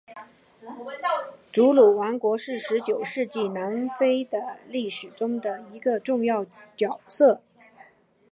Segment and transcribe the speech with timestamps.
[1.53, 6.43] 祖鲁王国是十九世纪南非的历史中的一个重要
[6.75, 7.39] 角色。